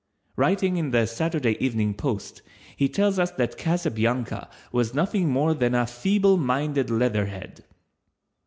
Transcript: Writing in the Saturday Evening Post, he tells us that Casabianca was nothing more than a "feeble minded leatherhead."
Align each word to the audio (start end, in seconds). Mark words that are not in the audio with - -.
Writing 0.35 0.77
in 0.77 0.89
the 0.89 1.05
Saturday 1.05 1.55
Evening 1.63 1.93
Post, 1.93 2.41
he 2.75 2.89
tells 2.89 3.19
us 3.19 3.29
that 3.33 3.55
Casabianca 3.55 4.49
was 4.71 4.95
nothing 4.95 5.29
more 5.29 5.53
than 5.53 5.75
a 5.75 5.85
"feeble 5.85 6.37
minded 6.37 6.89
leatherhead." 6.89 7.63